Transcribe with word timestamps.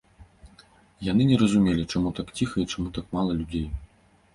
Яны 1.11 1.23
не 1.33 1.37
разумелі, 1.43 1.83
чаму 1.95 2.09
так 2.21 2.27
ціха 2.39 2.57
і 2.67 2.69
чаму 2.71 2.89
так 3.01 3.05
мала 3.21 3.31
людзей. 3.41 3.67